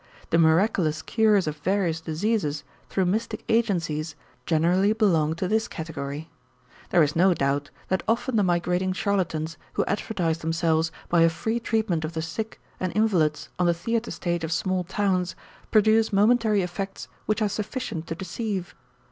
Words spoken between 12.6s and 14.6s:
and invalids on the theater stage of